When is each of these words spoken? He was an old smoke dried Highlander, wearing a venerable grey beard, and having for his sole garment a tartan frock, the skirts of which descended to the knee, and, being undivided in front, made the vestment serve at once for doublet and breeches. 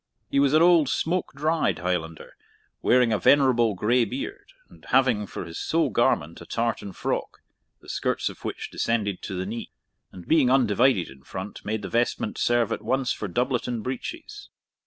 He 0.31 0.39
was 0.39 0.55
an 0.55 0.63
old 0.63 0.89
smoke 0.89 1.31
dried 1.35 1.77
Highlander, 1.77 2.35
wearing 2.81 3.13
a 3.13 3.19
venerable 3.19 3.75
grey 3.75 4.03
beard, 4.03 4.51
and 4.67 4.83
having 4.85 5.27
for 5.27 5.45
his 5.45 5.59
sole 5.59 5.91
garment 5.91 6.41
a 6.41 6.45
tartan 6.47 6.91
frock, 6.93 7.41
the 7.81 7.87
skirts 7.87 8.27
of 8.27 8.43
which 8.43 8.71
descended 8.71 9.21
to 9.21 9.35
the 9.35 9.45
knee, 9.45 9.69
and, 10.11 10.27
being 10.27 10.49
undivided 10.49 11.09
in 11.11 11.21
front, 11.21 11.63
made 11.63 11.83
the 11.83 11.87
vestment 11.87 12.39
serve 12.39 12.71
at 12.71 12.81
once 12.81 13.11
for 13.11 13.27
doublet 13.27 13.67
and 13.67 13.83
breeches. 13.83 14.49